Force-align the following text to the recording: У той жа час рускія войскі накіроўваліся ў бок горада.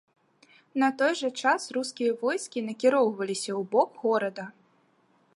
У 0.85 0.87
той 1.01 1.11
жа 1.19 1.29
час 1.41 1.67
рускія 1.75 2.15
войскі 2.21 2.59
накіроўваліся 2.69 3.51
ў 3.59 3.69
бок 3.75 3.89
горада. 4.07 4.45